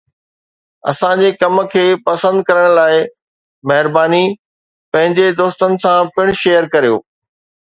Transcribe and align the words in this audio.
اسان 0.91 1.19
جي 1.23 1.27
ڪم 1.41 1.59
کي 1.73 1.83
پسند 2.07 2.41
ڪرڻ 2.47 2.65
لاء 2.79 2.89
مهرباني! 3.73 4.23
پنهنجي 4.97 5.29
دوستن 5.43 5.79
سان 5.85 6.11
پڻ 6.17 6.35
شيئر 6.43 6.69
ڪريو. 6.75 6.99